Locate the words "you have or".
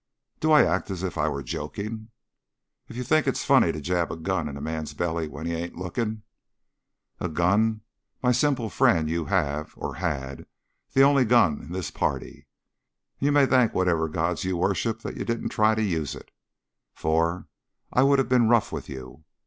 9.11-9.93